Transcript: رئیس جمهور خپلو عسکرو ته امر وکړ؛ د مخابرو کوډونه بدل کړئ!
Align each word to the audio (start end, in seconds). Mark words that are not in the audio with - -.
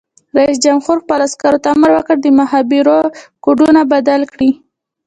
رئیس 0.37 0.57
جمهور 0.65 0.97
خپلو 1.03 1.23
عسکرو 1.27 1.59
ته 1.63 1.67
امر 1.73 1.89
وکړ؛ 1.93 2.15
د 2.21 2.27
مخابرو 2.39 2.99
کوډونه 3.43 3.81
بدل 3.93 4.21
کړئ! 4.31 4.51